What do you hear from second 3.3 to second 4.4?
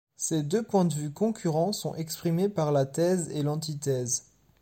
et l'antithèse.